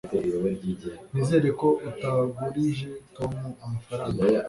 Nizere 1.11 1.49
ko 1.59 1.67
utagurije 1.89 2.89
Tom 3.15 3.31
amafaranga 3.65 4.19